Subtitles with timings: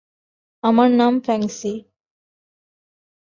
[0.63, 1.73] আমার নাম Feng she.